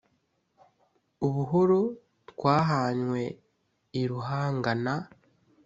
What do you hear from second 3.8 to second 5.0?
i ruhanga na